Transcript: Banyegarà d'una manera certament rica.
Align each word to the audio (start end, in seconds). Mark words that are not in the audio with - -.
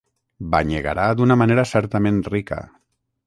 Banyegarà 0.55 1.05
d'una 1.19 1.37
manera 1.43 1.67
certament 1.73 2.19
rica. 2.35 2.61